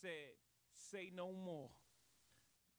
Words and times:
said, 0.00 0.10
say 0.76 1.10
no 1.14 1.32
more. 1.32 1.68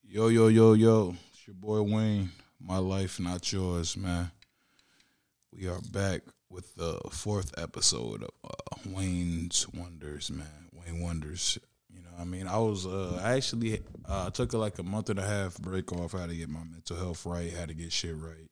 Yo, 0.02 0.28
yo, 0.28 0.48
yo, 0.48 0.72
yo. 0.72 1.14
It's 1.32 1.46
your 1.46 1.54
boy 1.54 1.82
Wayne. 1.82 2.30
My 2.60 2.78
life, 2.78 3.20
not 3.20 3.52
yours, 3.52 3.96
man. 3.96 4.30
We 5.52 5.68
are 5.68 5.80
back 5.92 6.22
with 6.48 6.74
the 6.74 7.00
fourth 7.10 7.58
episode 7.58 8.22
of 8.22 8.30
uh, 8.44 8.88
Wayne's 8.88 9.66
Wonders, 9.72 10.30
man. 10.30 10.68
Wayne 10.72 11.00
Wonders. 11.00 11.58
You 11.92 12.02
know, 12.02 12.10
I 12.18 12.24
mean, 12.24 12.46
I 12.46 12.58
was, 12.58 12.86
uh, 12.86 13.20
I 13.22 13.32
actually 13.32 13.80
uh, 14.06 14.30
took 14.30 14.52
like 14.52 14.78
a 14.78 14.82
month 14.82 15.10
and 15.10 15.18
a 15.18 15.26
half 15.26 15.58
break 15.58 15.92
off. 15.92 16.12
Had 16.12 16.30
to 16.30 16.36
get 16.36 16.48
my 16.48 16.64
mental 16.64 16.96
health 16.96 17.24
right, 17.26 17.52
had 17.52 17.68
to 17.68 17.74
get 17.74 17.92
shit 17.92 18.16
right. 18.16 18.48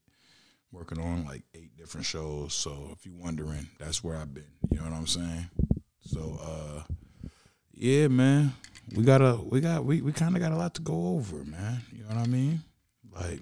Working 0.71 1.01
on 1.01 1.25
like 1.25 1.45
eight 1.55 1.77
different 1.77 2.07
shows. 2.07 2.55
So 2.55 2.91
if 2.93 3.07
you're 3.07 3.15
wondering, 3.15 3.69
that's 3.79 4.05
where 4.05 4.17
I've 4.17 4.35
been. 4.35 4.45
You 4.71 4.79
know 4.79 4.85
what 4.85 4.93
I'm 4.93 5.07
saying? 5.07 5.51
So, 6.01 6.39
uh, 6.43 6.83
yeah, 7.79 8.09
man. 8.09 8.53
We 8.95 9.05
got 9.05 9.21
a 9.21 9.37
we 9.37 9.61
got 9.61 9.85
we, 9.85 10.03
we 10.03 10.13
kind 10.13 10.35
of 10.35 10.43
got 10.43 10.53
a 10.53 10.57
lot 10.57 10.75
to 10.75 10.83
go 10.83 11.15
over, 11.15 11.45
man. 11.45 11.83
You 11.93 12.03
know 12.03 12.09
what 12.09 12.19
I 12.19 12.27
mean? 12.27 12.63
Like 13.15 13.41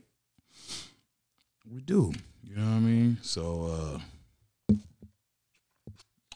we 1.71 1.81
do. 1.81 2.13
You 2.45 2.57
know 2.57 2.65
what 2.65 2.77
I 2.77 2.81
mean? 2.81 3.19
So 3.23 3.99
uh 4.71 4.77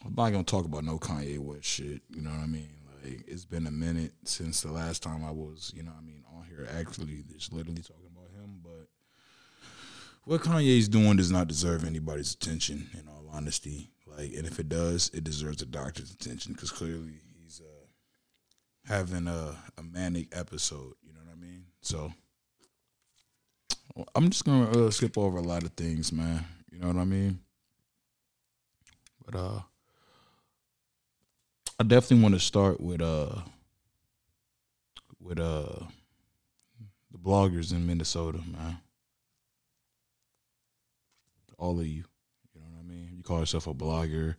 I'm 0.05 0.15
not 0.17 0.31
gonna 0.31 0.45
talk 0.45 0.65
about 0.65 0.85
no 0.85 0.99
Kanye 0.99 1.39
West 1.39 1.67
shit. 1.67 2.01
You 2.09 2.23
know 2.23 2.31
what 2.31 2.41
I 2.41 2.47
mean? 2.47 2.71
Like 3.05 3.25
it's 3.27 3.45
been 3.45 3.67
a 3.67 3.71
minute 3.71 4.13
since 4.25 4.63
the 4.63 4.73
last 4.73 5.03
time 5.03 5.25
I 5.25 5.31
was, 5.31 5.73
you 5.77 5.83
know 5.83 5.93
I 5.97 6.03
mean, 6.03 6.25
on 6.35 6.45
here 6.47 6.67
actually 6.79 7.25
just 7.31 7.53
literally 7.53 7.83
talking 7.83 8.11
about 8.17 8.31
him. 8.31 8.61
But 8.63 8.89
what 10.25 10.41
Kanye's 10.41 10.89
doing 10.89 11.17
does 11.17 11.31
not 11.31 11.49
deserve 11.49 11.85
anybody's 11.85 12.33
attention. 12.33 12.89
In 12.95 13.09
all 13.09 13.29
honesty, 13.31 13.91
like, 14.07 14.33
and 14.33 14.47
if 14.47 14.59
it 14.59 14.69
does, 14.69 15.11
it 15.13 15.25
deserves 15.25 15.61
a 15.63 15.67
doctor's 15.67 16.13
attention 16.13 16.55
because 16.55 16.71
clearly 16.71 17.21
having 18.87 19.27
a, 19.27 19.57
a 19.79 19.83
manic 19.83 20.29
episode. 20.33 20.95
You 21.03 21.13
know 21.13 21.21
what 21.25 21.37
I 21.37 21.41
mean? 21.41 21.67
So 21.81 22.13
I'm 24.15 24.31
just 24.31 24.45
gonna 24.45 24.87
uh, 24.87 24.91
skip 24.91 25.19
over 25.19 25.39
a 25.39 25.43
lot 25.43 25.65
of 25.65 25.73
things, 25.73 26.13
man. 26.13 26.45
You 26.71 26.79
know 26.79 26.89
what 26.89 26.97
I 26.97 27.05
mean? 27.05 27.41
But 29.25 29.39
uh, 29.39 29.61
I 31.79 31.83
definitely 31.83 32.23
want 32.23 32.35
to 32.35 32.41
start 32.41 32.81
with 32.81 33.01
uh 33.01 33.37
with 35.21 35.39
uh 35.39 35.85
the 37.11 37.19
bloggers 37.19 37.73
in 37.73 37.87
Minnesota, 37.87 38.39
man. 38.39 38.79
All 41.59 41.79
of 41.79 41.87
you, 41.87 42.05
you 42.55 42.61
know 42.61 42.67
what 42.73 42.85
I 42.85 42.89
mean. 42.89 43.15
You 43.17 43.23
call 43.23 43.41
yourself 43.41 43.67
a 43.67 43.75
blogger, 43.75 44.37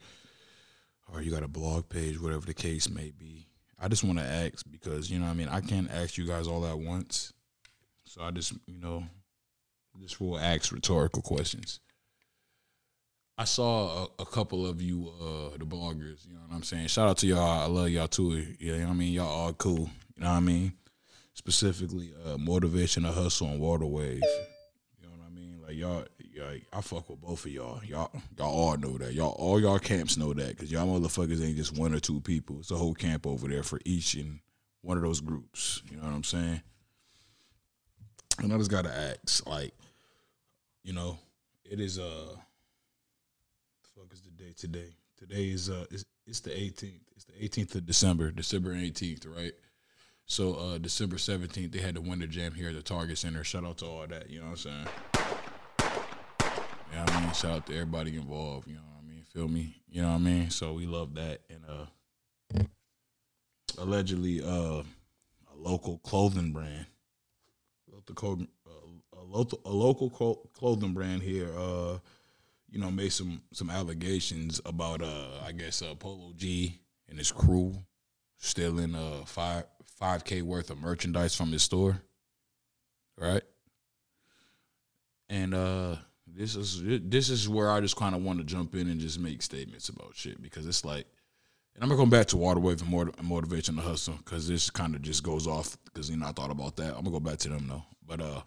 or 1.12 1.22
you 1.22 1.32
got 1.32 1.44
a 1.44 1.48
blog 1.48 1.90
page, 1.90 2.20
whatever 2.20 2.46
the 2.46 2.54
case 2.54 2.90
may 2.90 3.12
be. 3.12 3.48
I 3.82 3.88
just 3.88 4.04
want 4.04 4.20
to 4.20 4.26
ask 4.26 4.64
because 4.70 5.10
you 5.10 5.20
know 5.20 5.26
I 5.26 5.34
mean 5.34 5.50
I 5.50 5.60
can't 5.60 5.90
ask 5.92 6.18
you 6.18 6.28
guys 6.28 6.48
all 6.48 6.66
at 6.68 6.78
once, 6.78 7.34
so 8.06 8.22
I 8.22 8.30
just 8.30 8.54
you 8.68 8.80
know 8.80 9.04
just 10.00 10.22
will 10.22 10.40
ask 10.40 10.72
rhetorical 10.72 11.22
questions. 11.22 11.80
I 13.38 13.46
saw 13.46 14.06
a, 14.20 14.22
a 14.22 14.26
couple 14.26 14.68
of 14.68 14.82
you, 14.82 15.12
uh, 15.20 15.58
the 15.58 15.66
bloggers. 15.66 16.28
You 16.28 16.36
know 16.36 16.42
what 16.48 16.56
I'm 16.56 16.64
saying. 16.64 16.88
Shout 16.88 17.10
out 17.10 17.18
to 17.18 17.28
y'all. 17.28 17.40
I 17.40 17.66
love 17.66 17.90
y'all 17.90 18.08
too. 18.08 18.46
You 18.60 18.78
know 18.78 18.86
what 18.86 18.92
I 18.92 18.94
mean. 18.94 19.14
Y'all 19.14 19.28
all 19.28 19.54
cool. 19.54 19.90
You 20.16 20.24
know 20.24 20.30
what 20.30 20.38
I 20.38 20.40
mean. 20.42 20.74
Specifically, 21.34 22.14
uh, 22.24 22.38
motivation 22.38 23.04
to 23.04 23.12
hustle 23.12 23.48
and 23.48 23.60
water 23.60 23.86
wave. 23.86 24.22
You 24.22 25.08
know 25.08 25.10
what 25.10 25.26
I 25.26 25.34
mean. 25.34 25.60
Like 25.66 25.76
y'all, 25.76 26.06
like 26.38 26.66
I 26.72 26.82
fuck 26.82 27.10
with 27.10 27.22
both 27.22 27.46
of 27.46 27.52
y'all. 27.52 27.84
Y'all, 27.84 28.12
y'all 28.38 28.48
all 28.48 28.78
know 28.78 28.98
that. 28.98 29.14
Y'all, 29.14 29.36
all 29.38 29.60
y'all 29.60 29.80
camps 29.80 30.18
know 30.18 30.34
that 30.34 30.50
because 30.50 30.72
y'all 30.72 30.88
motherfuckers 30.88 31.44
ain't 31.44 31.58
just 31.58 31.78
one 31.78 31.94
or 31.94 32.00
two 32.00 32.22
people. 32.22 32.60
It's 32.60 32.72
a 32.72 32.76
whole 32.76 32.94
camp 32.94 33.28
over 33.28 33.48
there 33.48 33.64
for 33.64 33.80
each 33.86 34.16
and 34.16 34.40
one 34.82 34.98
of 34.98 35.04
those 35.04 35.22
groups. 35.22 35.82
You 35.90 35.98
know 35.98 36.04
what 36.04 36.14
I'm 36.14 36.24
saying? 36.24 36.62
And 38.40 38.54
I 38.54 38.58
just 38.58 38.72
gotta 38.72 38.92
ask, 38.94 39.48
like, 39.48 39.74
you 40.84 40.94
know, 40.94 41.18
it 41.64 41.80
is 41.80 42.00
uh, 42.00 42.36
fuck 43.96 44.12
is 44.14 44.22
the 44.22 44.32
day 44.32 44.54
today? 44.58 44.96
Today 45.18 45.50
is 45.50 45.70
uh, 45.70 45.86
it's, 45.92 46.06
it's 46.26 46.40
the 46.40 46.52
18th. 46.52 47.02
It's 47.16 47.26
the 47.26 47.34
18th 47.34 47.76
of 47.76 47.86
December, 47.86 48.32
December 48.32 48.74
18th, 48.74 49.28
right? 49.36 49.54
So 50.26 50.56
uh, 50.56 50.78
December 50.78 51.18
17th, 51.18 51.72
they 51.72 51.80
had 51.80 51.96
the 51.96 52.02
Winter 52.02 52.28
Jam 52.28 52.54
here 52.54 52.70
at 52.70 52.76
the 52.76 52.82
Target 52.82 53.18
Center. 53.18 53.44
Shout 53.44 53.66
out 53.66 53.80
to 53.80 53.86
all 53.86 54.08
that. 54.08 54.30
You 54.30 54.40
know 54.40 54.46
what 54.46 54.52
I'm 54.52 54.58
saying? 54.58 54.88
Yeah, 57.08 57.16
I 57.18 57.22
mean, 57.22 57.34
shout 57.34 57.52
out 57.52 57.66
to 57.68 57.74
everybody 57.74 58.16
involved. 58.16 58.68
You 58.68 58.76
know 58.76 58.82
what 58.82 59.04
I 59.04 59.08
mean? 59.10 59.24
Feel 59.34 59.48
me? 59.48 59.82
You 59.90 60.02
know 60.02 60.10
what 60.10 60.16
I 60.16 60.20
mean? 60.20 60.50
So 60.50 60.74
we 60.74 60.86
love 60.86 61.16
that. 61.16 61.42
And 61.50 61.64
uh, 61.68 61.86
allegedly, 63.78 64.42
uh, 64.42 64.84
a 64.84 65.56
local 65.56 65.98
clothing 66.00 66.52
brand, 66.52 66.86
uh, 67.94 67.98
a 69.18 69.24
local 69.24 69.60
a 69.66 69.70
local 69.72 70.10
clo- 70.10 70.50
clothing 70.54 70.94
brand 70.94 71.22
here, 71.22 71.50
uh, 71.58 71.98
you 72.70 72.80
know, 72.80 72.92
made 72.92 73.12
some 73.12 73.42
some 73.54 73.70
allegations 73.70 74.62
about 74.66 75.02
uh, 75.02 75.40
I 75.46 75.52
guess 75.52 75.82
uh, 75.82 75.96
Polo 75.96 76.34
G 76.36 76.80
and 77.10 77.18
his 77.18 77.32
crew 77.32 77.76
stealing 78.38 78.96
uh 78.96 79.24
five 79.26 79.66
five 79.98 80.24
k 80.24 80.42
worth 80.42 80.70
of 80.70 80.80
merchandise 80.80 81.36
from 81.36 81.52
his 81.52 81.64
store, 81.64 82.02
right? 83.18 83.44
And 85.30 85.54
uh, 85.54 85.96
this 86.36 86.56
is 86.56 86.82
this 86.84 87.30
is 87.30 87.50
where 87.50 87.70
I 87.72 87.82
just 87.82 87.96
kind 87.96 88.16
of 88.16 88.24
want 88.24 88.40
to 88.40 88.46
jump 88.46 88.76
in 88.76 88.88
and 88.88 89.00
just 89.00 89.20
make 89.20 89.42
statements 89.42 89.90
about 89.90 90.16
shit 90.16 90.42
because 90.42 90.66
it's 90.66 90.86
like, 90.86 91.06
and 91.76 91.84
I'm 91.84 91.90
gonna 91.90 92.04
go 92.04 92.10
back 92.10 92.28
to 92.28 92.38
water 92.38 92.60
wave 92.60 92.82
and 92.82 92.90
motiv- 92.90 93.22
motivation 93.22 93.76
to 93.76 93.82
hustle 93.82 94.16
because 94.24 94.48
this 94.48 94.70
kind 94.70 94.96
of 94.96 95.02
just 95.02 95.24
goes 95.24 95.48
off 95.48 95.78
because 95.86 96.10
you 96.10 96.18
know 96.18 96.28
I 96.28 96.32
thought 96.32 96.52
about 96.52 96.78
that. 96.78 96.96
I'm 96.96 97.04
gonna 97.04 97.12
go 97.12 97.20
back 97.20 97.38
to 97.40 97.50
them 97.50 97.68
though, 97.68 97.84
but 98.06 98.22
uh, 98.22 98.42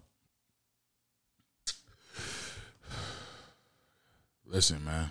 listen, 4.47 4.85
man, 4.85 5.11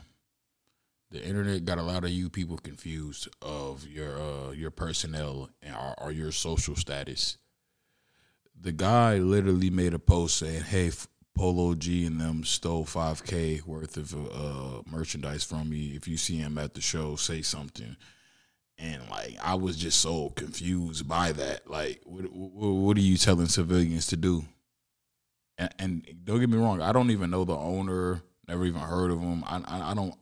the 1.11 1.23
internet 1.23 1.65
got 1.65 1.77
a 1.77 1.83
lot 1.83 2.03
of 2.03 2.09
you 2.09 2.29
people 2.29 2.57
confused 2.57 3.27
of 3.41 3.87
your 3.87 4.19
uh 4.19 4.51
your 4.51 4.71
personnel 4.71 5.49
and 5.61 5.75
or, 5.75 5.95
or 5.99 6.11
your 6.11 6.31
social 6.31 6.75
status. 6.75 7.37
The 8.59 8.71
guy 8.71 9.17
literally 9.17 9.69
made 9.69 9.93
a 9.93 9.99
post 9.99 10.37
saying, 10.37 10.63
"Hey, 10.63 10.91
Polo 11.35 11.73
G 11.73 12.05
and 12.05 12.21
them 12.21 12.43
stole 12.43 12.85
5k 12.85 13.63
worth 13.63 13.97
of 13.97 14.13
uh 14.13 14.81
merchandise 14.89 15.43
from 15.43 15.69
me. 15.69 15.93
If 15.95 16.07
you 16.07 16.17
see 16.17 16.37
him 16.37 16.57
at 16.57 16.73
the 16.73 16.81
show, 16.81 17.15
say 17.15 17.41
something." 17.41 17.95
And 18.77 19.07
like 19.09 19.37
I 19.41 19.55
was 19.55 19.77
just 19.77 19.99
so 19.99 20.29
confused 20.31 21.07
by 21.07 21.31
that. 21.33 21.69
Like, 21.69 22.01
what 22.05 22.31
what, 22.31 22.69
what 22.69 22.97
are 22.97 23.01
you 23.01 23.17
telling 23.17 23.47
civilians 23.47 24.07
to 24.07 24.17
do? 24.17 24.45
And, 25.57 25.73
and 25.79 26.15
don't 26.23 26.39
get 26.39 26.49
me 26.49 26.57
wrong, 26.57 26.81
I 26.81 26.91
don't 26.91 27.11
even 27.11 27.29
know 27.29 27.43
the 27.45 27.55
owner. 27.55 28.21
Never 28.47 28.65
even 28.65 28.81
heard 28.81 29.11
of 29.11 29.21
him. 29.21 29.43
I 29.45 29.61
I, 29.65 29.91
I 29.91 29.93
don't 29.93 30.15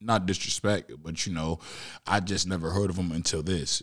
not 0.00 0.26
disrespect, 0.26 0.92
but 1.02 1.26
you 1.26 1.32
know, 1.32 1.58
I 2.06 2.20
just 2.20 2.46
never 2.46 2.70
heard 2.70 2.90
of 2.90 2.96
him 2.96 3.12
until 3.12 3.42
this. 3.42 3.82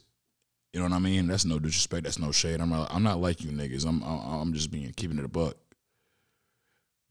You 0.73 0.79
know 0.79 0.87
what 0.87 0.95
I 0.95 0.99
mean? 0.99 1.27
That's 1.27 1.45
no 1.45 1.57
disrespect. 1.59 2.03
That's 2.03 2.19
no 2.19 2.31
shade. 2.31 2.59
I'm 2.59 2.69
not. 2.69 2.93
I'm 2.93 3.03
not 3.03 3.21
like 3.21 3.41
you 3.41 3.51
niggas. 3.51 3.85
I'm. 3.85 4.03
I'm 4.03 4.53
just 4.53 4.71
being 4.71 4.91
keeping 4.95 5.17
it 5.17 5.25
a 5.25 5.29
buck. 5.29 5.55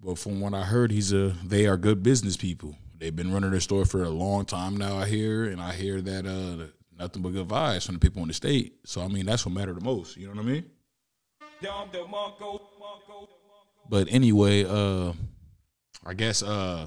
But 0.04 0.18
from 0.18 0.38
what 0.38 0.52
I 0.52 0.64
heard, 0.64 0.90
he's 0.90 1.14
a. 1.14 1.28
They 1.42 1.66
are 1.66 1.78
good 1.78 2.02
business 2.02 2.36
people. 2.36 2.76
They've 2.98 3.16
been 3.16 3.32
running 3.32 3.52
their 3.52 3.60
store 3.60 3.86
for 3.86 4.02
a 4.02 4.10
long 4.10 4.44
time 4.44 4.76
now. 4.76 4.98
I 4.98 5.06
hear, 5.06 5.44
and 5.44 5.60
I 5.60 5.72
hear 5.72 6.02
that 6.02 6.26
uh, 6.26 6.66
nothing 6.98 7.22
but 7.22 7.30
good 7.30 7.48
vibes 7.48 7.86
from 7.86 7.94
the 7.94 8.00
people 8.00 8.20
in 8.20 8.28
the 8.28 8.34
state. 8.34 8.74
So 8.84 9.00
I 9.00 9.08
mean, 9.08 9.24
that's 9.24 9.46
what 9.46 9.54
mattered 9.54 9.76
the 9.76 9.84
most. 9.84 10.18
You 10.18 10.26
know 10.26 10.34
what 10.34 10.42
I 10.42 10.48
mean? 10.48 10.64
But 13.88 14.08
anyway, 14.10 14.64
uh, 14.64 15.14
I 16.04 16.12
guess 16.12 16.42
uh, 16.42 16.86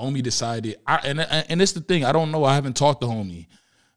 homie 0.00 0.22
decided. 0.22 0.76
I 0.86 0.96
and 1.04 1.20
and 1.20 1.60
it's 1.60 1.72
the 1.72 1.80
thing. 1.80 2.06
I 2.06 2.12
don't 2.12 2.32
know. 2.32 2.44
I 2.44 2.54
haven't 2.54 2.76
talked 2.76 3.02
to 3.02 3.06
homie. 3.06 3.48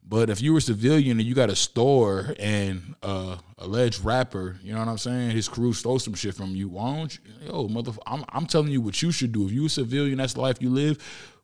But 0.09 0.29
if 0.29 0.41
you 0.41 0.53
were 0.53 0.59
a 0.59 0.61
civilian 0.61 1.19
and 1.19 1.27
you 1.27 1.35
got 1.35 1.49
a 1.49 1.55
store 1.55 2.33
and 2.39 2.95
uh 3.03 3.37
alleged 3.57 4.05
rapper, 4.05 4.57
you 4.63 4.73
know 4.73 4.79
what 4.79 4.87
I'm 4.87 4.97
saying, 4.97 5.31
his 5.31 5.49
crew 5.49 5.73
stole 5.73 5.99
some 5.99 6.13
shit 6.13 6.35
from 6.35 6.55
you, 6.55 6.69
why 6.69 6.95
don't 6.95 7.13
you 7.13 7.47
yo, 7.47 7.67
mother 7.67 7.91
I'm 8.05 8.23
I'm 8.29 8.45
telling 8.45 8.71
you 8.71 8.81
what 8.81 9.01
you 9.01 9.11
should 9.11 9.33
do. 9.33 9.45
If 9.45 9.51
you 9.51 9.65
a 9.65 9.69
civilian, 9.69 10.17
that's 10.17 10.33
the 10.33 10.41
life 10.41 10.61
you 10.61 10.69
live, 10.69 10.97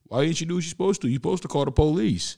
why 0.06 0.26
didn't 0.26 0.40
you 0.40 0.48
do 0.48 0.56
what 0.56 0.64
you're 0.64 0.70
supposed 0.70 1.02
to? 1.02 1.10
You're 1.10 1.18
supposed 1.18 1.42
to 1.44 1.50
call 1.50 1.66
the 1.66 1.72
police. 1.72 2.38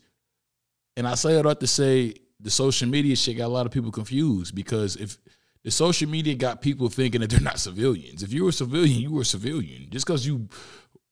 And 0.97 1.07
I 1.07 1.15
say 1.15 1.35
all 1.35 1.43
that 1.43 1.59
to 1.59 1.67
say 1.67 2.15
the 2.39 2.49
social 2.49 2.87
media 2.87 3.15
shit 3.15 3.37
got 3.37 3.47
a 3.47 3.47
lot 3.47 3.65
of 3.65 3.71
people 3.71 3.91
confused 3.91 4.55
because 4.55 4.95
if 4.95 5.17
the 5.63 5.71
social 5.71 6.07
media 6.07 6.35
got 6.35 6.61
people 6.61 6.89
thinking 6.89 7.21
that 7.21 7.31
they're 7.31 7.39
not 7.39 7.59
civilians. 7.59 8.21
If 8.21 8.31
you 8.31 8.43
were 8.43 8.49
a 8.49 8.53
civilian, 8.53 9.01
you 9.01 9.11
were 9.11 9.21
a 9.21 9.25
civilian. 9.25 9.87
Just 9.89 10.05
because 10.05 10.25
you 10.25 10.47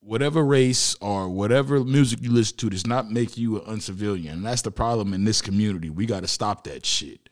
whatever 0.03 0.43
race 0.43 0.95
or 1.01 1.29
whatever 1.29 1.83
music 1.83 2.21
you 2.21 2.31
listen 2.31 2.57
to 2.57 2.69
does 2.69 2.85
not 2.85 3.09
make 3.09 3.37
you 3.37 3.61
an 3.61 3.67
uncivilian. 3.67 4.37
And 4.37 4.45
that's 4.45 4.61
the 4.61 4.71
problem 4.71 5.13
in 5.13 5.23
this 5.23 5.41
community. 5.41 5.89
We 5.89 6.05
got 6.05 6.21
to 6.21 6.27
stop 6.27 6.65
that 6.65 6.85
shit. 6.85 7.29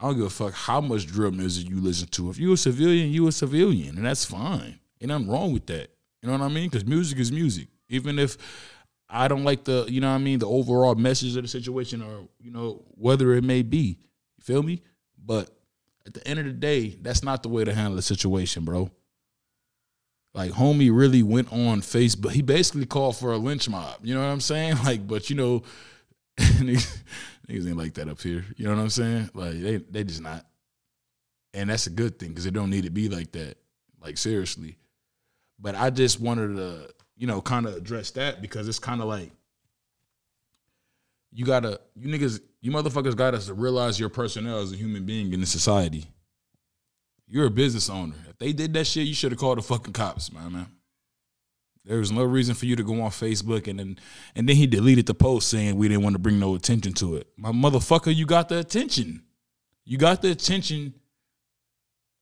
I 0.00 0.06
don't 0.06 0.16
give 0.16 0.26
a 0.26 0.30
fuck 0.30 0.54
how 0.54 0.80
much 0.80 1.06
drill 1.06 1.30
music 1.30 1.68
you 1.68 1.80
listen 1.80 2.08
to. 2.08 2.30
If 2.30 2.38
you're 2.38 2.54
a 2.54 2.58
civilian, 2.58 3.10
you're 3.10 3.28
a 3.28 3.32
civilian, 3.32 3.96
and 3.96 4.04
that's 4.04 4.24
fine. 4.24 4.80
And 5.00 5.12
I'm 5.12 5.28
wrong 5.28 5.52
with 5.52 5.66
that. 5.66 5.90
You 6.20 6.28
know 6.28 6.32
what 6.32 6.42
I 6.42 6.48
mean? 6.48 6.68
Because 6.68 6.84
music 6.84 7.18
is 7.18 7.30
music. 7.30 7.68
Even 7.88 8.18
if 8.18 8.36
I 9.08 9.28
don't 9.28 9.44
like 9.44 9.64
the, 9.64 9.86
you 9.88 10.00
know 10.00 10.08
what 10.08 10.14
I 10.14 10.18
mean, 10.18 10.38
the 10.38 10.48
overall 10.48 10.94
message 10.94 11.36
of 11.36 11.42
the 11.42 11.48
situation 11.48 12.02
or, 12.02 12.28
you 12.40 12.50
know, 12.50 12.82
whether 12.96 13.32
it 13.34 13.44
may 13.44 13.62
be. 13.62 13.98
You 14.36 14.42
feel 14.42 14.62
me? 14.62 14.82
But 15.22 15.50
at 16.06 16.14
the 16.14 16.26
end 16.26 16.40
of 16.40 16.46
the 16.46 16.52
day, 16.52 16.96
that's 17.00 17.22
not 17.22 17.42
the 17.42 17.48
way 17.48 17.64
to 17.64 17.74
handle 17.74 17.96
the 17.96 18.02
situation, 18.02 18.64
bro. 18.64 18.90
Like 20.34 20.50
homie 20.50 20.90
really 20.92 21.22
went 21.22 21.52
on 21.52 21.80
Facebook. 21.80 22.32
He 22.32 22.42
basically 22.42 22.86
called 22.86 23.16
for 23.16 23.32
a 23.32 23.38
lynch 23.38 23.68
mob. 23.68 24.00
You 24.02 24.14
know 24.14 24.20
what 24.20 24.32
I'm 24.32 24.40
saying? 24.40 24.76
Like, 24.84 25.06
but 25.06 25.30
you 25.30 25.36
know, 25.36 25.62
niggas, 26.38 27.00
ain't 27.48 27.76
like 27.76 27.94
that 27.94 28.08
up 28.08 28.20
here. 28.20 28.44
You 28.56 28.66
know 28.66 28.74
what 28.74 28.82
I'm 28.82 28.90
saying? 28.90 29.30
Like 29.32 29.60
they 29.60 29.76
they 29.76 30.04
just 30.04 30.20
not. 30.20 30.44
And 31.54 31.70
that's 31.70 31.86
a 31.86 31.90
good 31.90 32.18
thing 32.18 32.30
because 32.30 32.46
it 32.46 32.52
don't 32.52 32.70
need 32.70 32.82
to 32.82 32.90
be 32.90 33.08
like 33.08 33.30
that. 33.32 33.56
Like 34.02 34.18
seriously. 34.18 34.76
But 35.60 35.76
I 35.76 35.90
just 35.90 36.20
wanted 36.20 36.56
to, 36.56 36.92
you 37.16 37.28
know, 37.28 37.40
kind 37.40 37.66
of 37.66 37.76
address 37.76 38.10
that 38.12 38.42
because 38.42 38.66
it's 38.66 38.80
kind 38.80 39.00
of 39.00 39.06
like 39.06 39.30
you 41.32 41.44
gotta, 41.44 41.80
you 41.96 42.08
niggas, 42.08 42.40
you 42.60 42.72
motherfuckers 42.72 43.16
got 43.16 43.34
us 43.34 43.46
to 43.46 43.54
realize 43.54 44.00
your 44.00 44.08
personnel 44.08 44.58
as 44.58 44.72
a 44.72 44.76
human 44.76 45.04
being 45.04 45.32
in 45.32 45.40
the 45.40 45.46
society. 45.46 46.06
You're 47.26 47.46
a 47.46 47.50
business 47.50 47.88
owner. 47.88 48.16
If 48.28 48.38
they 48.38 48.52
did 48.52 48.74
that 48.74 48.86
shit, 48.86 49.06
you 49.06 49.14
should 49.14 49.32
have 49.32 49.38
called 49.38 49.58
the 49.58 49.62
fucking 49.62 49.92
cops, 49.92 50.32
man, 50.32 50.52
man. 50.52 50.66
There 51.84 51.98
was 51.98 52.10
no 52.10 52.24
reason 52.24 52.54
for 52.54 52.64
you 52.64 52.76
to 52.76 52.82
go 52.82 53.02
on 53.02 53.10
Facebook 53.10 53.68
and 53.68 53.78
then 53.78 53.98
and 54.34 54.48
then 54.48 54.56
he 54.56 54.66
deleted 54.66 55.04
the 55.04 55.14
post 55.14 55.50
saying 55.50 55.76
we 55.76 55.88
didn't 55.88 56.02
want 56.02 56.14
to 56.14 56.18
bring 56.18 56.38
no 56.38 56.54
attention 56.54 56.94
to 56.94 57.16
it. 57.16 57.28
My 57.36 57.52
motherfucker, 57.52 58.14
you 58.14 58.24
got 58.24 58.48
the 58.48 58.58
attention. 58.58 59.22
You 59.84 59.98
got 59.98 60.22
the 60.22 60.30
attention. 60.30 60.94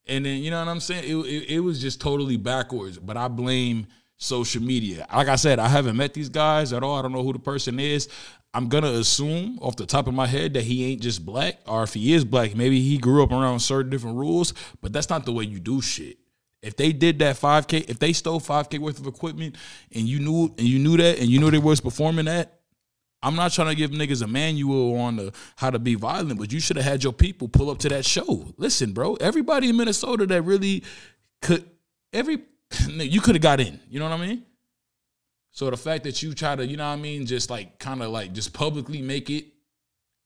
And 0.05 0.25
then 0.25 0.39
you 0.39 0.51
know 0.51 0.59
what 0.59 0.67
I'm 0.67 0.81
saying? 0.81 1.05
It, 1.05 1.15
it, 1.15 1.49
it 1.55 1.59
was 1.61 1.81
just 1.81 2.01
totally 2.01 2.35
backwards. 2.35 2.99
But 2.99 3.15
I 3.15 3.29
blame 3.29 3.87
social 4.23 4.61
media. 4.61 5.05
Like 5.13 5.27
I 5.27 5.35
said, 5.35 5.59
I 5.59 5.67
haven't 5.67 5.97
met 5.97 6.13
these 6.13 6.29
guys 6.29 6.73
at 6.73 6.83
all. 6.83 6.97
I 6.97 7.01
don't 7.01 7.11
know 7.11 7.23
who 7.23 7.33
the 7.33 7.39
person 7.39 7.79
is. 7.79 8.07
I'm 8.53 8.69
gonna 8.69 8.91
assume 8.91 9.57
off 9.61 9.75
the 9.75 9.85
top 9.85 10.07
of 10.07 10.13
my 10.13 10.27
head 10.27 10.53
that 10.53 10.63
he 10.63 10.85
ain't 10.85 11.01
just 11.01 11.25
black, 11.25 11.59
or 11.67 11.83
if 11.83 11.93
he 11.93 12.13
is 12.13 12.23
black, 12.23 12.55
maybe 12.55 12.81
he 12.81 12.97
grew 12.97 13.23
up 13.23 13.31
around 13.31 13.59
certain 13.59 13.89
different 13.89 14.17
rules. 14.17 14.53
But 14.81 14.93
that's 14.93 15.09
not 15.09 15.25
the 15.25 15.31
way 15.31 15.43
you 15.43 15.59
do 15.59 15.81
shit. 15.81 16.17
If 16.61 16.77
they 16.77 16.93
did 16.93 17.19
that 17.19 17.35
5K, 17.35 17.89
if 17.89 17.99
they 17.99 18.13
stole 18.13 18.39
5K 18.39 18.79
worth 18.79 18.99
of 18.99 19.07
equipment 19.07 19.57
and 19.93 20.07
you 20.07 20.19
knew 20.19 20.53
and 20.57 20.67
you 20.67 20.79
knew 20.79 20.97
that 20.97 21.19
and 21.19 21.27
you 21.27 21.39
knew 21.39 21.51
they 21.51 21.57
was 21.57 21.81
performing 21.81 22.25
that, 22.25 22.59
I'm 23.21 23.35
not 23.35 23.51
trying 23.53 23.69
to 23.69 23.75
give 23.75 23.91
niggas 23.91 24.21
a 24.21 24.27
manual 24.27 24.95
on 24.97 25.15
the, 25.15 25.33
how 25.55 25.69
to 25.69 25.79
be 25.79 25.95
violent, 25.95 26.37
but 26.37 26.51
you 26.51 26.59
should 26.59 26.75
have 26.75 26.85
had 26.85 27.03
your 27.03 27.13
people 27.13 27.47
pull 27.47 27.69
up 27.69 27.79
to 27.79 27.89
that 27.89 28.05
show. 28.05 28.53
Listen, 28.57 28.91
bro, 28.91 29.15
everybody 29.15 29.69
in 29.69 29.77
Minnesota 29.77 30.25
that 30.27 30.41
really 30.43 30.83
could 31.41 31.69
every 32.11 32.43
you 32.89 33.21
could 33.21 33.35
have 33.35 33.41
got 33.41 33.59
in. 33.59 33.79
You 33.89 33.99
know 33.99 34.09
what 34.09 34.19
I 34.19 34.25
mean? 34.25 34.43
So 35.51 35.69
the 35.69 35.77
fact 35.77 36.03
that 36.05 36.23
you 36.23 36.33
try 36.33 36.55
to, 36.55 36.65
you 36.65 36.77
know 36.77 36.87
what 36.87 36.93
I 36.93 37.01
mean, 37.01 37.25
just 37.25 37.49
like 37.49 37.77
kind 37.77 38.01
of 38.01 38.09
like 38.09 38.33
just 38.33 38.53
publicly 38.53 39.01
make 39.01 39.29
it 39.29 39.45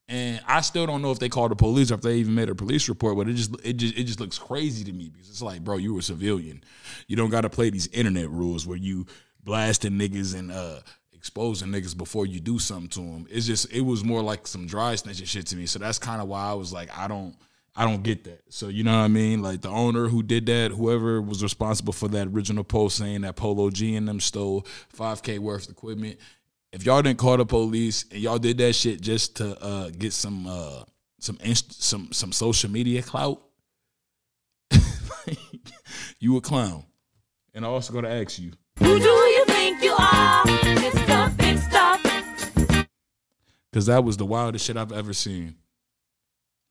and 0.09 0.41
I 0.47 0.61
still 0.61 0.85
don't 0.85 1.01
know 1.01 1.11
if 1.11 1.19
they 1.19 1.27
called 1.27 1.51
the 1.51 1.55
police 1.55 1.91
or 1.91 1.95
if 1.95 2.01
they 2.01 2.15
even 2.15 2.33
made 2.33 2.49
a 2.49 2.55
police 2.55 2.87
report, 2.87 3.17
but 3.17 3.27
it 3.27 3.33
just 3.33 3.53
it 3.63 3.73
just 3.73 3.97
it 3.97 4.03
just 4.05 4.19
looks 4.19 4.37
crazy 4.37 4.85
to 4.85 4.93
me 4.93 5.09
because 5.09 5.29
it's 5.29 5.41
like, 5.41 5.63
bro, 5.63 5.77
you 5.77 5.93
were 5.93 5.99
a 5.99 6.03
civilian. 6.03 6.63
You 7.07 7.17
don't 7.17 7.29
gotta 7.29 7.49
play 7.49 7.69
these 7.69 7.87
internet 7.87 8.29
rules 8.29 8.65
where 8.65 8.77
you 8.77 9.05
blasting 9.43 9.93
niggas 9.93 10.37
and 10.37 10.51
uh 10.51 10.79
exposing 11.11 11.69
niggas 11.69 11.97
before 11.97 12.25
you 12.25 12.39
do 12.39 12.57
something 12.57 12.87
to 12.89 12.99
them. 12.99 13.27
It's 13.29 13.45
just 13.45 13.71
it 13.73 13.81
was 13.81 14.05
more 14.05 14.21
like 14.21 14.47
some 14.47 14.65
dry 14.65 14.93
snitching 14.93 15.27
shit 15.27 15.47
to 15.47 15.57
me. 15.57 15.65
So 15.65 15.77
that's 15.77 15.99
kind 15.99 16.21
of 16.21 16.29
why 16.29 16.45
I 16.45 16.53
was 16.53 16.71
like, 16.71 16.97
I 16.97 17.09
don't 17.09 17.35
I 17.79 17.85
don't 17.85 18.01
get 18.01 18.23
that. 18.23 18.41
So 18.49 18.69
you 18.69 18.83
know 18.83 18.91
what 18.91 19.05
I 19.05 19.07
mean? 19.07 19.43
Like 19.43 19.61
the 19.61 19.69
owner 19.69 20.07
who 20.07 20.23
did 20.23 20.47
that, 20.47 20.71
whoever 20.71 21.21
was 21.21 21.43
responsible 21.43 21.93
for 21.93 22.07
that 22.07 22.27
original 22.27 22.63
post 22.63 22.97
saying 22.97 23.21
that 23.21 23.35
Polo 23.35 23.69
G 23.69 23.95
and 23.95 24.07
them 24.07 24.19
stole 24.19 24.65
5K 24.97 25.37
worth 25.37 25.65
of 25.65 25.71
equipment, 25.71 26.17
if 26.73 26.85
y'all 26.85 27.03
didn't 27.03 27.19
call 27.19 27.37
the 27.37 27.45
police 27.45 28.05
and 28.11 28.19
y'all 28.19 28.39
did 28.39 28.57
that 28.57 28.73
shit 28.73 28.99
just 28.99 29.35
to 29.37 29.55
uh, 29.63 29.91
get 29.91 30.11
some 30.11 30.47
uh, 30.47 30.83
some 31.19 31.37
inst- 31.43 31.83
some 31.83 32.11
some 32.11 32.31
social 32.31 32.71
media 32.71 33.03
clout, 33.03 33.43
you 36.19 36.35
a 36.35 36.41
clown. 36.41 36.83
And 37.53 37.63
I 37.63 37.67
also 37.69 37.93
got 37.93 38.01
to 38.01 38.09
ask 38.09 38.39
you, 38.39 38.53
Who 38.79 38.99
do 38.99 39.05
you 39.05 39.45
think 39.45 39.83
you 39.83 39.93
are, 39.93 40.43
Mr. 40.45 41.37
Big 41.37 41.57
Stuff? 41.59 42.07
because 43.71 43.85
that 43.85 44.03
was 44.03 44.17
the 44.17 44.25
wildest 44.25 44.65
shit 44.65 44.75
I've 44.75 44.91
ever 44.91 45.13
seen. 45.13 45.55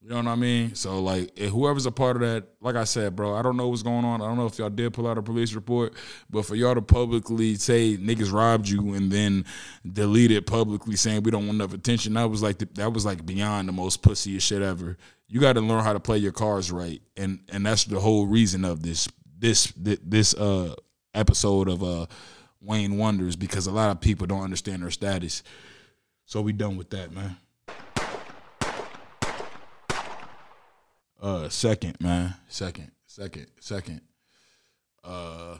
You 0.02 0.10
know 0.10 0.16
what 0.16 0.26
I 0.28 0.34
mean? 0.36 0.74
So 0.76 1.02
like, 1.02 1.36
whoever's 1.36 1.86
a 1.86 1.90
part 1.90 2.16
of 2.16 2.22
that, 2.22 2.44
like 2.60 2.76
I 2.76 2.84
said, 2.84 3.16
bro, 3.16 3.34
I 3.34 3.42
don't 3.42 3.56
know 3.56 3.68
what's 3.68 3.82
going 3.82 4.04
on. 4.04 4.22
I 4.22 4.26
don't 4.26 4.36
know 4.36 4.46
if 4.46 4.56
y'all 4.56 4.70
did 4.70 4.92
pull 4.92 5.08
out 5.08 5.18
a 5.18 5.22
police 5.22 5.52
report, 5.54 5.94
but 6.30 6.46
for 6.46 6.54
y'all 6.54 6.76
to 6.76 6.82
publicly 6.82 7.56
say 7.56 7.96
niggas 7.96 8.32
robbed 8.32 8.68
you 8.68 8.94
and 8.94 9.10
then 9.10 9.44
delete 9.90 10.30
it 10.30 10.46
publicly 10.46 10.94
saying 10.94 11.24
we 11.24 11.32
don't 11.32 11.46
want 11.46 11.56
enough 11.56 11.74
attention, 11.74 12.14
that 12.14 12.30
was 12.30 12.40
like 12.40 12.58
the, 12.58 12.68
that 12.74 12.92
was 12.92 13.04
like 13.04 13.26
beyond 13.26 13.68
the 13.68 13.72
most 13.72 14.02
pussiest 14.02 14.42
shit 14.42 14.62
ever. 14.62 14.96
You 15.28 15.40
got 15.40 15.54
to 15.54 15.60
learn 15.60 15.82
how 15.82 15.92
to 15.92 15.98
play 15.98 16.18
your 16.18 16.30
cards 16.30 16.70
right, 16.70 17.02
and 17.16 17.40
and 17.48 17.66
that's 17.66 17.84
the 17.84 17.98
whole 17.98 18.26
reason 18.26 18.64
of 18.64 18.82
this 18.82 19.08
this 19.36 19.72
this 19.76 20.34
uh 20.34 20.76
episode 21.14 21.68
of 21.68 21.82
uh 21.82 22.06
Wayne 22.60 22.96
Wonders 22.96 23.34
because 23.34 23.66
a 23.66 23.72
lot 23.72 23.90
of 23.90 24.00
people 24.00 24.28
don't 24.28 24.42
understand 24.42 24.82
their 24.82 24.90
status. 24.92 25.42
So 26.26 26.42
we 26.42 26.52
done 26.52 26.76
with 26.76 26.90
that, 26.90 27.12
man. 27.12 27.36
Uh, 31.20 31.48
second, 31.48 31.96
man, 32.00 32.34
second, 32.48 32.90
second, 33.06 33.46
second. 33.60 34.00
Uh, 35.02 35.56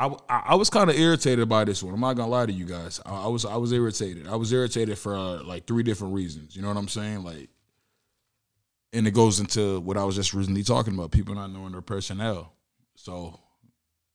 I 0.00 0.10
I, 0.28 0.54
was 0.54 0.70
kind 0.70 0.88
of 0.88 0.96
irritated 0.96 1.48
by 1.48 1.64
this 1.64 1.82
one. 1.82 1.92
I'm 1.92 2.00
not 2.00 2.14
gonna 2.14 2.30
lie 2.30 2.46
to 2.46 2.52
you 2.52 2.64
guys. 2.64 3.00
I, 3.04 3.24
I 3.24 3.26
was 3.26 3.44
I 3.44 3.56
was 3.56 3.72
irritated. 3.72 4.26
I 4.28 4.36
was 4.36 4.52
irritated 4.52 4.98
for 4.98 5.14
uh, 5.14 5.42
like 5.42 5.66
three 5.66 5.82
different 5.82 6.14
reasons. 6.14 6.56
You 6.56 6.62
know 6.62 6.68
what 6.68 6.78
I'm 6.78 6.88
saying? 6.88 7.22
Like, 7.22 7.50
and 8.94 9.06
it 9.06 9.10
goes 9.10 9.40
into 9.40 9.80
what 9.80 9.98
I 9.98 10.04
was 10.04 10.16
just 10.16 10.32
recently 10.32 10.62
talking 10.62 10.94
about: 10.94 11.10
people 11.10 11.34
not 11.34 11.50
knowing 11.52 11.72
their 11.72 11.82
personnel. 11.82 12.54
So 12.94 13.38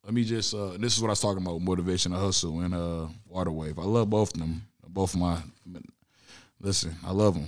let 0.04 0.14
me 0.14 0.24
just. 0.24 0.56
Uh, 0.56 0.78
this 0.80 0.96
is 0.96 1.02
what 1.02 1.10
I 1.10 1.12
was 1.12 1.22
talking 1.22 1.46
about: 1.46 1.62
motivation 1.62 2.14
to 2.14 2.18
hustle 2.18 2.62
and 2.62 2.74
uh, 2.74 3.08
water 3.28 3.52
wave. 3.52 3.78
I 3.78 3.84
love 3.84 4.10
both 4.10 4.34
of 4.34 4.40
them. 4.40 4.64
Both 4.88 5.14
of 5.14 5.20
my. 5.20 5.40
Listen, 6.60 6.96
I 7.06 7.12
love 7.12 7.36
them. 7.36 7.48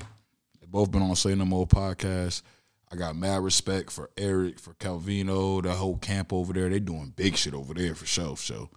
They 0.59 0.67
both 0.67 0.91
been 0.91 1.01
on 1.01 1.15
Say 1.15 1.33
No 1.33 1.45
More 1.45 1.65
podcast. 1.65 2.43
I 2.91 2.95
got 2.95 3.15
mad 3.15 3.43
respect 3.43 3.91
for 3.91 4.09
Eric, 4.17 4.59
for 4.59 4.73
Calvino, 4.75 5.61
the 5.61 5.73
whole 5.73 5.97
camp 5.97 6.31
over 6.31 6.53
there. 6.53 6.69
They 6.69 6.79
doing 6.79 7.13
big 7.15 7.35
shit 7.35 7.53
over 7.53 7.73
there 7.73 7.95
for 7.95 8.05
sure. 8.05 8.37
So 8.37 8.69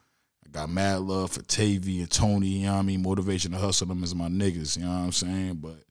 I 0.45 0.51
got 0.51 0.69
mad 0.69 1.01
love 1.03 1.33
for 1.33 1.43
Tavy 1.43 2.01
and 2.01 2.11
Tony. 2.11 2.49
You 2.49 2.67
know 2.67 2.73
what 2.73 2.79
I 2.81 2.83
mean? 2.83 3.03
Motivation 3.03 3.53
to 3.53 3.59
hustle 3.59 3.87
them 3.87 4.03
is 4.03 4.15
my 4.15 4.29
niggas. 4.29 4.77
You 4.77 4.85
know 4.85 4.91
what 4.91 4.97
I'm 4.97 5.13
saying? 5.13 5.57
But 5.57 5.85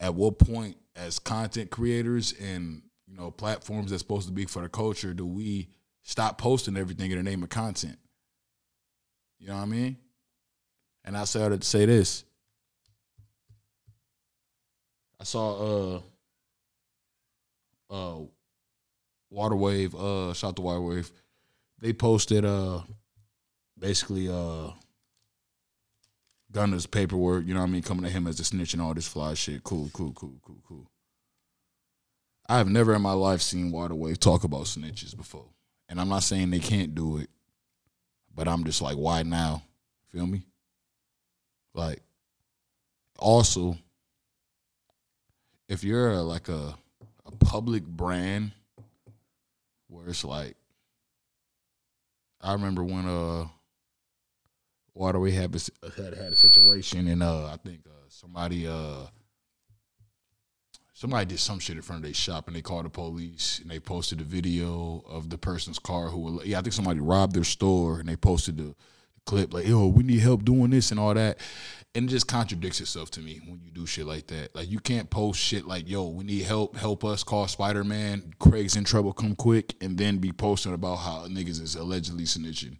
at 0.00 0.14
what 0.14 0.38
point, 0.38 0.76
as 0.96 1.20
content 1.20 1.70
creators 1.70 2.32
and 2.32 2.82
you 3.06 3.16
know 3.16 3.30
platforms 3.30 3.90
that's 3.90 4.02
supposed 4.02 4.26
to 4.26 4.34
be 4.34 4.44
for 4.44 4.62
the 4.62 4.68
culture, 4.68 5.14
do 5.14 5.24
we 5.24 5.68
stop 6.02 6.36
posting 6.36 6.76
everything 6.76 7.12
in 7.12 7.16
the 7.18 7.22
name 7.22 7.44
of 7.44 7.48
content? 7.48 7.98
You 9.38 9.48
know 9.48 9.56
what 9.56 9.62
I 9.62 9.66
mean? 9.66 9.96
And 11.04 11.16
I 11.16 11.24
started 11.24 11.62
to 11.62 11.66
say 11.66 11.86
this. 11.86 12.24
I 15.20 15.24
saw 15.24 15.96
uh 15.96 16.00
uh 17.90 18.18
Water 19.30 19.56
Wave, 19.56 19.94
uh 19.94 20.32
shout 20.32 20.56
to 20.56 20.62
Water 20.62 20.80
Wave. 20.80 21.10
They 21.80 21.92
posted 21.92 22.44
uh 22.44 22.80
basically 23.78 24.28
uh 24.28 24.70
Gunna's 26.52 26.86
paperwork, 26.86 27.46
you 27.46 27.54
know 27.54 27.60
what 27.60 27.68
I 27.68 27.70
mean, 27.70 27.82
coming 27.82 28.04
to 28.04 28.10
him 28.10 28.26
as 28.26 28.40
a 28.40 28.44
snitch 28.44 28.72
and 28.72 28.82
all 28.82 28.94
this 28.94 29.06
fly 29.06 29.34
shit. 29.34 29.62
Cool, 29.62 29.90
cool, 29.92 30.12
cool, 30.12 30.34
cool, 30.42 30.62
cool. 30.66 30.90
I 32.48 32.58
have 32.58 32.68
never 32.68 32.94
in 32.94 33.02
my 33.02 33.12
life 33.12 33.40
seen 33.40 33.70
Water 33.70 33.94
Wave 33.94 34.18
talk 34.18 34.42
about 34.42 34.64
snitches 34.64 35.16
before. 35.16 35.46
And 35.88 36.00
I'm 36.00 36.08
not 36.08 36.24
saying 36.24 36.50
they 36.50 36.58
can't 36.58 36.94
do 36.94 37.18
it, 37.18 37.28
but 38.34 38.48
I'm 38.48 38.64
just 38.64 38.82
like, 38.82 38.96
why 38.96 39.22
now? 39.22 39.62
Feel 40.12 40.26
me? 40.26 40.42
Like, 41.74 42.02
also, 43.18 43.76
if 45.68 45.84
you're 45.84 46.16
like 46.16 46.48
a 46.48 46.74
a 47.32 47.44
public 47.44 47.84
brand 47.84 48.52
where 49.88 50.08
it's 50.08 50.24
like 50.24 50.56
I 52.40 52.52
remember 52.52 52.84
when 52.84 53.06
uh 53.06 53.46
Water 54.94 55.20
Wave 55.20 55.34
had 55.34 55.54
had 55.96 56.14
had 56.14 56.32
a 56.32 56.36
situation 56.36 57.08
and 57.08 57.22
uh 57.22 57.46
I 57.46 57.56
think 57.56 57.80
uh, 57.86 58.06
somebody 58.08 58.66
uh 58.66 59.06
somebody 60.92 61.26
did 61.26 61.38
some 61.38 61.58
shit 61.58 61.76
in 61.76 61.82
front 61.82 62.00
of 62.00 62.04
their 62.04 62.14
shop 62.14 62.46
and 62.46 62.56
they 62.56 62.62
called 62.62 62.84
the 62.84 62.90
police 62.90 63.58
and 63.60 63.70
they 63.70 63.80
posted 63.80 64.20
a 64.20 64.24
video 64.24 65.02
of 65.08 65.30
the 65.30 65.38
person's 65.38 65.78
car 65.78 66.08
who 66.08 66.42
yeah 66.44 66.58
I 66.58 66.62
think 66.62 66.72
somebody 66.72 67.00
robbed 67.00 67.34
their 67.34 67.44
store 67.44 68.00
and 68.00 68.08
they 68.08 68.16
posted 68.16 68.58
the 68.58 68.74
clip 69.26 69.52
like 69.52 69.66
yo 69.66 69.86
we 69.86 70.02
need 70.02 70.20
help 70.20 70.44
doing 70.44 70.70
this 70.70 70.90
and 70.90 70.98
all 70.98 71.14
that 71.14 71.38
and 71.94 72.08
it 72.08 72.12
just 72.12 72.28
contradicts 72.28 72.80
itself 72.80 73.10
to 73.12 73.20
me 73.20 73.40
when 73.46 73.60
you 73.60 73.70
do 73.70 73.84
shit 73.84 74.06
like 74.06 74.28
that. 74.28 74.54
Like 74.54 74.70
you 74.70 74.78
can't 74.78 75.10
post 75.10 75.40
shit 75.40 75.66
like, 75.66 75.88
"Yo, 75.88 76.06
we 76.06 76.24
need 76.24 76.42
help. 76.42 76.76
Help 76.76 77.04
us. 77.04 77.24
Call 77.24 77.48
Spider 77.48 77.82
Man. 77.82 78.32
Craig's 78.38 78.76
in 78.76 78.84
trouble. 78.84 79.12
Come 79.12 79.34
quick." 79.34 79.74
And 79.80 79.98
then 79.98 80.18
be 80.18 80.32
posting 80.32 80.72
about 80.72 80.96
how 80.96 81.26
niggas 81.26 81.60
is 81.60 81.74
allegedly 81.74 82.24
snitching. 82.24 82.78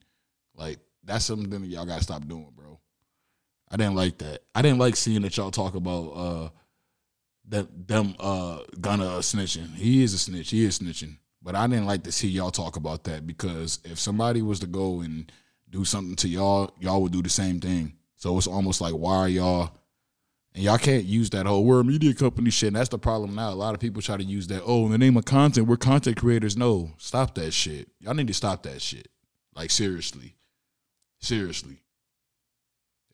Like 0.54 0.78
that's 1.02 1.25
something 1.25 1.50
that 1.50 1.66
y'all 1.66 1.87
gotta 1.87 2.02
stop 2.02 2.26
doing, 2.28 2.52
bro. 2.54 2.78
I 3.68 3.76
didn't 3.76 3.97
like 3.97 4.18
that. 4.18 4.42
I 4.54 4.62
didn't 4.62 4.78
like 4.78 4.97
seeing 4.97 5.23
that 5.23 5.37
y'all 5.37 5.50
talk 5.50 5.75
about 5.75 6.09
uh 6.11 6.49
that 7.49 7.88
them 7.88 8.14
uh 8.20 8.61
Gunna 8.80 9.18
snitching. 9.18 9.75
He 9.75 10.04
is 10.04 10.14
a 10.14 10.18
snitch. 10.18 10.50
He 10.50 10.64
is 10.64 10.78
snitching. 10.78 11.16
But 11.42 11.56
I 11.56 11.66
didn't 11.66 11.87
like 11.87 12.04
to 12.04 12.12
see 12.12 12.28
y'all 12.28 12.50
talk 12.50 12.76
about 12.76 13.04
that 13.04 13.26
because 13.26 13.80
if 13.85 13.99
somebody 13.99 14.40
was 14.42 14.61
to 14.61 14.66
go 14.66 15.00
and 15.00 15.32
do 15.70 15.84
something 15.84 16.16
to 16.16 16.28
y'all, 16.28 16.74
y'all 16.80 17.00
would 17.02 17.12
do 17.12 17.22
the 17.22 17.28
same 17.28 17.60
thing. 17.60 17.94
So 18.16 18.36
it's 18.36 18.46
almost 18.46 18.80
like 18.80 18.92
why 18.92 19.16
are 19.16 19.28
y'all 19.28 19.70
and 20.54 20.64
y'all 20.64 20.78
can't 20.78 21.04
use 21.04 21.30
that 21.30 21.46
whole 21.46 21.64
we're 21.64 21.80
a 21.80 21.84
media 21.84 22.12
company 22.12 22.50
shit. 22.50 22.68
And 22.68 22.76
that's 22.76 22.88
the 22.88 22.98
problem 22.98 23.34
now. 23.34 23.50
A 23.50 23.54
lot 23.54 23.74
of 23.74 23.80
people 23.80 24.02
try 24.02 24.16
to 24.16 24.24
use 24.24 24.48
that, 24.48 24.62
oh, 24.66 24.86
in 24.86 24.92
the 24.92 24.98
name 24.98 25.16
of 25.16 25.24
content, 25.24 25.68
we're 25.68 25.76
content 25.76 26.16
creators. 26.16 26.56
No, 26.56 26.90
stop 26.98 27.34
that 27.36 27.52
shit. 27.52 27.88
Y'all 28.00 28.14
need 28.14 28.26
to 28.26 28.34
stop 28.34 28.64
that 28.64 28.82
shit. 28.82 29.08
Like 29.54 29.70
seriously. 29.70 30.34
Seriously. 31.20 31.82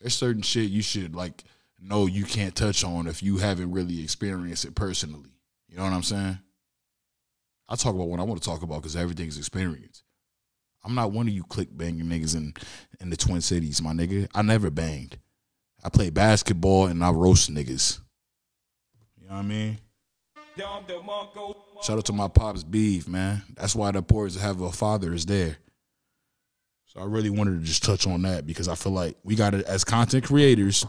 There's 0.01 0.15
certain 0.15 0.43
shit 0.43 0.71
you 0.71 0.83
should 0.83 1.15
like 1.15 1.45
know 1.81 2.07
you 2.07 2.25
can't 2.25 2.55
touch 2.55 2.85
on 2.85 3.07
if 3.07 3.23
you 3.23 3.39
haven't 3.39 3.73
really 3.73 4.03
experienced 4.03 4.65
it 4.65 4.75
personally. 4.75 5.31
You 5.69 5.77
know 5.77 5.85
what 5.85 5.93
I'm 5.93 6.03
saying? 6.03 6.39
I 7.69 7.77
talk 7.77 7.95
about 7.95 8.09
what 8.09 8.21
I 8.21 8.23
want 8.23 8.41
to 8.41 8.49
talk 8.49 8.63
about 8.63 8.77
because 8.77 8.97
everything's 8.97 9.39
experience. 9.39 10.05
I'm 10.87 10.95
not 10.95 11.11
one 11.11 11.27
of 11.27 11.35
you 11.35 11.43
click 11.43 11.69
banging 11.73 12.07
niggas 12.07 12.37
in 12.37 12.55
in 13.01 13.11
the 13.11 13.17
Twin 13.17 13.41
Cities, 13.41 13.83
my 13.83 13.93
nigga. 13.93 14.29
I 14.35 14.43
never 14.43 14.71
banged. 14.71 15.19
I 15.83 15.89
play 15.89 16.11
basketball 16.11 16.87
and 16.87 17.03
I 17.03 17.11
roast 17.11 17.53
niggas. 17.53 17.99
You 19.21 19.29
know 19.29 19.35
what 19.35 19.41
I 19.41 19.43
mean? 19.43 19.79
Shout 21.83 21.99
out 21.99 22.05
to 22.07 22.13
my 22.13 22.29
pops 22.29 22.63
beef, 22.63 23.09
man. 23.09 23.43
That's 23.57 23.75
why 23.75 23.91
the 23.91 24.01
poor 24.01 24.29
to 24.29 24.39
have 24.39 24.61
a 24.61 24.71
father 24.71 25.13
is 25.13 25.27
there. 25.27 25.57
So 26.87 27.01
I 27.01 27.05
really 27.05 27.31
wanted 27.31 27.59
to 27.61 27.67
just 27.67 27.83
touch 27.83 28.07
on 28.07 28.23
that 28.23 28.47
because 28.47 28.69
I 28.69 28.77
feel 28.77 28.93
like 28.93 29.17
we 29.25 29.35
got 29.35 29.51
to, 29.51 29.69
as 29.69 29.85
content 29.85 30.25
creators, 30.25 30.87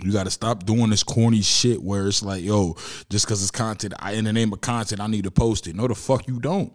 you 0.00 0.12
got 0.12 0.24
to 0.24 0.30
stop 0.30 0.64
doing 0.64 0.90
this 0.90 1.02
corny 1.02 1.42
shit 1.42 1.82
where 1.82 2.06
it's 2.06 2.22
like, 2.22 2.42
yo, 2.42 2.76
just 3.10 3.26
because 3.26 3.42
it's 3.42 3.50
content, 3.50 3.94
I 3.98 4.12
in 4.12 4.24
the 4.24 4.32
name 4.32 4.52
of 4.52 4.60
content, 4.60 5.00
I 5.00 5.08
need 5.08 5.24
to 5.24 5.30
post 5.30 5.66
it. 5.66 5.74
No, 5.74 5.88
the 5.88 5.94
fuck 5.94 6.26
you 6.28 6.38
don't. 6.38 6.72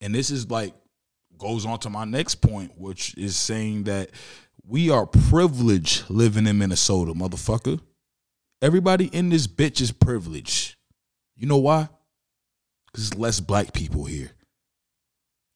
And 0.00 0.14
this 0.14 0.30
is 0.30 0.50
like 0.50 0.74
goes 1.38 1.64
on 1.64 1.78
to 1.80 1.90
my 1.90 2.04
next 2.04 2.36
point, 2.36 2.72
which 2.76 3.16
is 3.16 3.36
saying 3.36 3.84
that 3.84 4.10
we 4.66 4.90
are 4.90 5.06
privileged 5.06 6.10
living 6.10 6.46
in 6.46 6.58
Minnesota, 6.58 7.14
motherfucker. 7.14 7.80
Everybody 8.60 9.06
in 9.06 9.28
this 9.30 9.46
bitch 9.46 9.80
is 9.80 9.92
privileged. 9.92 10.76
You 11.36 11.46
know 11.46 11.58
why? 11.58 11.88
Because 12.86 13.14
less 13.14 13.40
black 13.40 13.72
people 13.72 14.04
here. 14.04 14.32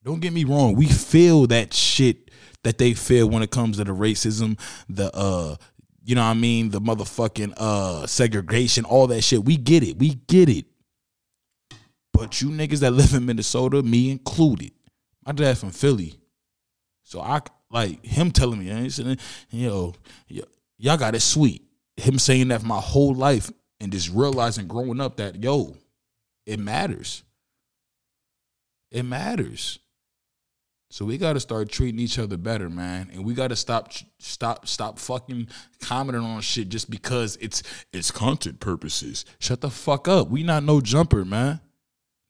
Don't 0.04 0.20
get 0.20 0.32
me 0.32 0.44
wrong, 0.44 0.75
we 0.75 0.87
feel 0.87 1.46
that 1.49 1.75
shit 1.75 2.30
that 2.64 2.78
they 2.78 2.94
feel 2.94 3.28
when 3.28 3.42
it 3.42 3.50
comes 3.50 3.78
to 3.78 3.84
the 3.84 3.92
racism, 3.92 4.58
the 4.88 5.14
uh, 5.14 5.56
you 6.04 6.14
know 6.14 6.22
what 6.22 6.28
I 6.28 6.34
mean, 6.34 6.70
the 6.70 6.80
motherfucking 6.80 7.54
uh 7.56 8.06
segregation, 8.06 8.84
all 8.84 9.06
that 9.08 9.22
shit. 9.22 9.44
We 9.44 9.56
get 9.56 9.82
it. 9.82 9.99
We 9.99 10.14
get 10.26 10.49
it. 10.49 10.66
But 12.12 12.40
you 12.40 12.49
niggas 12.49 12.81
that 12.81 12.92
live 12.92 13.14
in 13.14 13.26
Minnesota, 13.26 13.83
me 13.83 14.11
included. 14.11 14.73
My 15.25 15.33
dad 15.33 15.59
from 15.59 15.71
Philly. 15.71 16.14
So 17.04 17.21
I 17.21 17.40
like 17.71 18.04
him 18.04 18.31
telling 18.31 18.59
me, 18.61 18.88
you 19.50 19.69
know, 19.69 19.95
y'all 20.78 20.97
got 20.97 21.14
it 21.14 21.21
sweet. 21.21 21.62
Him 21.97 22.19
saying 22.19 22.49
that 22.49 22.62
my 22.62 22.81
whole 22.81 23.14
life 23.14 23.50
and 23.81 23.92
just 23.92 24.11
realizing 24.11 24.66
growing 24.66 25.00
up 25.00 25.16
that 25.16 25.42
yo, 25.42 25.76
it 26.47 26.59
matters. 26.59 27.23
It 28.90 29.04
matters. 29.04 29.78
So 30.90 31.07
we 31.07 31.16
got 31.16 31.33
to 31.33 31.40
start 31.40 31.71
treating 31.71 31.99
each 31.99 32.19
other 32.19 32.37
better, 32.37 32.69
man, 32.69 33.09
and 33.14 33.25
we 33.25 33.33
got 33.33 33.49
to 33.49 33.57
stop, 33.57 33.92
stop, 34.19 34.69
stop 34.69 34.99
fucking 34.99 35.49
commenting 35.81 36.23
on 36.23 36.42
shit 36.42 36.69
just 36.69 36.90
because 36.90 37.38
it's 37.40 37.62
it's 37.95 38.11
content 38.11 38.61
purposes. 38.61 39.25
Shut 39.38 39.62
the 39.62 39.71
fuck 39.71 40.07
up. 40.07 40.28
We 40.28 40.42
not 40.42 40.64
no 40.64 40.83
jumper, 40.83 41.25
man. 41.25 41.61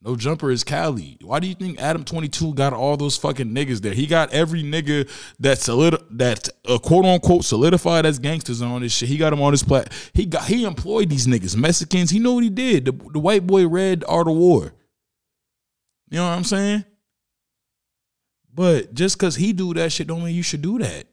No 0.04 0.16
jumper 0.16 0.50
is 0.50 0.64
Cali. 0.64 1.16
Why 1.22 1.38
do 1.38 1.46
you 1.46 1.54
think 1.54 1.80
Adam 1.80 2.02
Twenty 2.02 2.28
Two 2.28 2.54
got 2.54 2.72
all 2.72 2.96
those 2.96 3.16
fucking 3.16 3.54
niggas 3.54 3.82
there? 3.82 3.94
He 3.94 4.08
got 4.08 4.32
every 4.32 4.64
nigga 4.64 5.08
that 5.38 5.58
solid 5.58 5.96
that 6.10 6.48
uh, 6.66 6.78
quote 6.78 7.04
unquote 7.04 7.44
solidified 7.44 8.04
as 8.04 8.18
gangsters 8.18 8.62
on 8.62 8.82
this 8.82 8.92
shit. 8.92 9.08
He 9.08 9.16
got 9.16 9.30
them 9.30 9.40
on 9.40 9.52
his 9.52 9.62
plat. 9.62 9.92
He 10.12 10.26
got 10.26 10.46
he 10.46 10.64
employed 10.64 11.08
these 11.08 11.28
niggas, 11.28 11.56
Mexicans. 11.56 12.10
He 12.10 12.18
know 12.18 12.34
what 12.34 12.42
he 12.42 12.50
did. 12.50 12.86
The, 12.86 12.92
the 12.92 13.20
white 13.20 13.46
boy 13.46 13.68
read 13.68 14.02
Art 14.08 14.26
of 14.26 14.34
War. 14.34 14.72
You 16.10 16.18
know 16.18 16.28
what 16.28 16.36
I'm 16.36 16.44
saying? 16.44 16.84
But 18.52 18.92
just 18.94 19.18
cause 19.20 19.36
he 19.36 19.52
do 19.52 19.72
that 19.74 19.92
shit 19.92 20.08
don't 20.08 20.24
mean 20.24 20.34
you 20.34 20.42
should 20.42 20.62
do 20.62 20.80
that. 20.80 21.06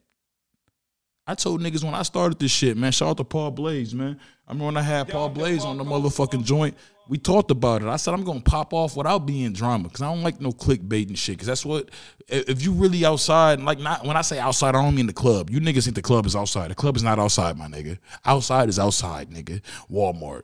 I 1.30 1.36
told 1.36 1.62
niggas 1.62 1.84
when 1.84 1.94
I 1.94 2.02
started 2.02 2.40
this 2.40 2.50
shit, 2.50 2.76
man. 2.76 2.92
Shout 2.92 3.10
out 3.10 3.18
to 3.18 3.24
Paul 3.24 3.52
Blaze, 3.52 3.94
man. 3.94 4.20
I 4.48 4.52
remember 4.52 4.66
when 4.66 4.78
I 4.78 4.82
had 4.82 5.10
Paul 5.10 5.30
Blaze 5.30 5.64
on 5.64 5.78
the 5.78 5.84
motherfucking 5.84 6.44
joint. 6.44 6.76
We 7.08 7.20
talked 7.20 7.52
about 7.52 7.84
it. 7.84 7.88
I 7.88 7.98
said 7.98 8.16
I'm 8.16 8.24
gonna 8.24 8.42
pop 8.42 8.74
off 8.74 8.98
without 8.98 9.28
being 9.28 9.54
drama 9.54 9.84
because 9.84 10.02
I 10.02 10.12
don't 10.12 10.24
like 10.24 10.42
no 10.42 10.52
clickbait 10.52 11.08
and 11.08 11.18
shit. 11.18 11.36
Because 11.36 11.46
that's 11.46 11.64
what 11.64 11.92
if 12.28 12.64
you 12.64 12.72
really 12.72 13.06
outside, 13.06 13.60
like 13.60 13.78
not 13.78 14.08
when 14.08 14.18
I 14.18 14.24
say 14.24 14.40
outside, 14.40 14.70
I 14.70 14.82
don't 14.82 14.96
mean 14.96 15.06
the 15.06 15.14
club. 15.14 15.52
You 15.52 15.60
niggas 15.60 15.84
think 15.84 15.96
the 15.96 16.02
club 16.02 16.26
is 16.26 16.36
outside. 16.36 16.72
The 16.72 16.76
club 16.76 16.96
is 16.96 17.04
not 17.04 17.20
outside, 17.20 17.56
my 17.58 17.68
nigga. 17.68 18.00
Outside 18.26 18.68
is 18.68 18.80
outside, 18.80 19.30
nigga. 19.30 19.62
Walmart. 19.92 20.44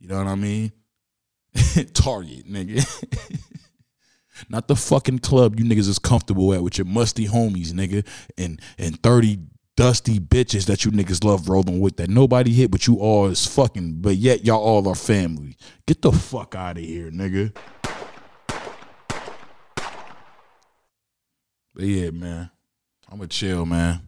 You 0.00 0.08
know 0.08 0.18
what 0.18 0.26
I 0.26 0.34
mean? 0.34 0.72
Target, 1.94 2.50
nigga. 2.50 2.84
Not 4.50 4.68
the 4.68 4.76
fucking 4.76 5.20
club 5.20 5.58
you 5.58 5.64
niggas 5.64 5.88
is 5.88 5.98
comfortable 5.98 6.52
at 6.52 6.62
with 6.62 6.76
your 6.76 6.84
musty 6.84 7.26
homies, 7.26 7.72
nigga, 7.72 8.06
and 8.36 8.60
and 8.76 9.02
30 9.02 9.38
dusty 9.76 10.18
bitches 10.18 10.66
that 10.66 10.84
you 10.84 10.90
niggas 10.90 11.22
love 11.22 11.48
rolling 11.48 11.80
with 11.80 11.96
that 11.98 12.08
nobody 12.08 12.52
hit 12.52 12.70
but 12.70 12.86
you 12.86 12.96
all 12.96 13.26
is 13.26 13.46
fucking, 13.46 14.00
but 14.00 14.16
yet 14.16 14.44
y'all 14.44 14.62
all 14.62 14.88
are 14.88 14.94
family. 14.94 15.56
Get 15.86 16.02
the 16.02 16.12
fuck 16.12 16.54
out 16.54 16.78
of 16.78 16.84
here, 16.84 17.10
nigga. 17.10 17.54
But 21.74 21.84
yeah, 21.84 22.10
man. 22.10 22.50
I'ma 23.12 23.26
chill, 23.26 23.66
man. 23.66 24.00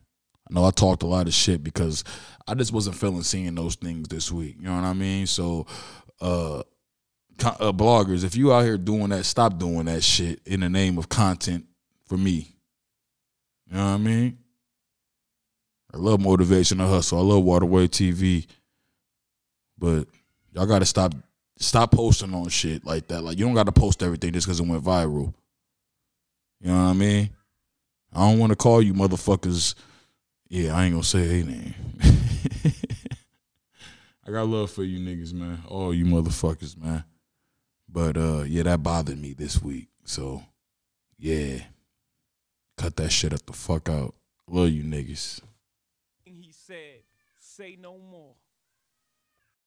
I 0.51 0.55
know 0.55 0.65
I 0.65 0.71
talked 0.71 1.03
a 1.03 1.07
lot 1.07 1.27
of 1.27 1.35
shit 1.35 1.63
because 1.63 2.03
I 2.49 2.55
just 2.55 2.73
wasn't 2.73 2.97
feeling 2.97 3.23
seeing 3.23 3.55
those 3.55 3.77
things 3.77 4.09
this 4.09 4.33
week. 4.33 4.57
You 4.59 4.69
know 4.69 4.77
what 4.77 4.85
I 4.85 4.95
mean? 4.95 5.27
So 5.27 5.67
uh 6.21 6.63
uh, 7.41 7.73
bloggers, 7.73 8.25
if 8.25 8.35
you 8.37 8.53
out 8.53 8.65
here 8.65 8.77
doing 8.77 9.11
that, 9.11 9.25
stop 9.25 9.59
doing 9.59 9.85
that 9.85 10.03
shit 10.03 10.41
in 10.45 10.61
the 10.61 10.69
name 10.69 10.99
of 10.99 11.09
content 11.09 11.67
for 12.07 12.17
me. 12.17 12.57
You 13.69 13.77
know 13.77 13.85
what 13.85 13.91
I 13.91 13.97
mean? 13.99 14.39
I 15.93 15.97
love 15.97 16.21
motivation 16.21 16.81
and 16.81 16.89
hustle. 16.89 17.19
I 17.19 17.23
love 17.23 17.43
Water 17.43 17.67
Wave 17.67 17.91
TV, 17.91 18.47
but 19.79 20.07
y'all 20.53 20.67
got 20.67 20.81
to 20.81 20.87
stop 20.87 21.15
stop 21.59 21.93
posting 21.93 22.35
on 22.35 22.49
shit 22.49 22.85
like 22.85 23.09
that. 23.09 23.23
Like 23.23 23.39
you 23.39 23.47
don't 23.47 23.55
got 23.55 23.67
to 23.67 23.73
post 23.73 24.03
everything 24.03 24.33
just 24.33 24.47
because 24.47 24.61
it 24.61 24.67
went 24.67 24.85
viral. 24.85 25.33
You 26.61 26.71
know 26.71 26.85
what 26.85 26.91
I 26.91 26.93
mean? 26.93 27.31
I 28.13 28.29
don't 28.29 28.39
want 28.39 28.51
to 28.51 28.57
call 28.57 28.83
you 28.83 28.95
motherfuckers. 28.95 29.75
Yeah, 30.49 30.77
I 30.77 30.85
ain't 30.85 30.95
gonna 30.95 31.05
say 31.05 31.41
a 31.41 31.45
name. 31.45 31.75
I 34.27 34.31
got 34.31 34.47
love 34.47 34.71
for 34.71 34.85
you 34.85 34.99
niggas, 34.99 35.33
man. 35.33 35.63
All 35.69 35.95
you 35.95 36.05
motherfuckers, 36.05 36.77
man. 36.77 37.05
But 37.89 38.17
uh 38.17 38.43
yeah, 38.47 38.65
that 38.65 38.83
bothered 38.83 39.19
me 39.19 39.33
this 39.33 39.63
week. 39.63 39.89
So 40.05 40.43
yeah. 41.19 41.61
Cut 42.77 42.97
that 42.97 43.11
shit 43.11 43.33
up 43.33 43.45
the 43.45 43.53
fuck 43.53 43.89
out. 43.89 44.15
Love 44.47 44.71
you 44.71 44.85
niggas. 44.85 45.41
Say 47.59 47.75
no 47.75 47.99
more. 47.99 48.37